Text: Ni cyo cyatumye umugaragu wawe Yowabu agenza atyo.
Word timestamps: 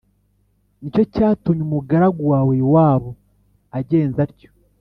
Ni 0.81 0.89
cyo 0.93 1.03
cyatumye 1.13 1.61
umugaragu 1.67 2.21
wawe 2.31 2.51
Yowabu 2.61 3.09
agenza 3.77 4.19
atyo. 4.27 4.49